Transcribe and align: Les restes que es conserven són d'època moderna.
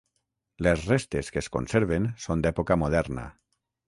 Les 0.67 0.85
restes 0.91 1.29
que 1.35 1.39
es 1.41 1.49
conserven 1.57 2.07
són 2.23 2.41
d'època 2.47 2.79
moderna. 2.85 3.27